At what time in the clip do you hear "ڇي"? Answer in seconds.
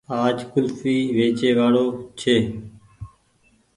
2.19-2.35